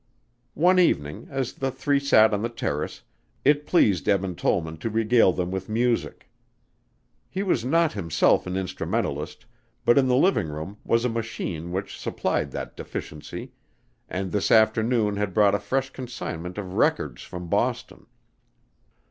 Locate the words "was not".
7.43-7.93